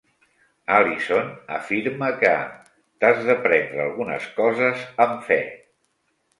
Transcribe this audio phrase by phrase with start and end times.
[0.77, 2.33] Allison afirma que
[3.05, 5.41] "t'has de prendre algunes coses amb fe".